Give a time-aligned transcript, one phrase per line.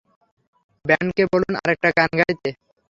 [0.85, 2.49] ব্যান্ডকে বলুন আরেকটা গান গাইতে!